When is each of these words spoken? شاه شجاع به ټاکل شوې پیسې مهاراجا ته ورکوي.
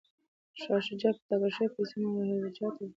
شاه 0.61 0.81
شجاع 0.87 1.13
به 1.15 1.21
ټاکل 1.27 1.49
شوې 1.55 1.67
پیسې 1.75 1.95
مهاراجا 2.01 2.67
ته 2.75 2.81
ورکوي. 2.83 2.87